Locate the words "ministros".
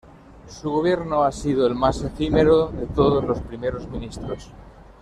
3.87-4.49